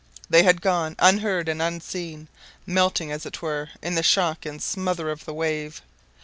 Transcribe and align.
They 0.31 0.41
had 0.41 0.63
gone 0.63 0.95
unheard 0.97 1.47
and 1.47 1.61
unseen, 1.61 2.27
melting, 2.65 3.11
as 3.11 3.23
it 3.27 3.43
were, 3.43 3.69
in 3.83 3.93
the 3.93 4.01
shock 4.01 4.47
and 4.47 4.59
smother 4.59 5.11
of 5.11 5.25
the 5.25 5.33
wave. 5.35 5.83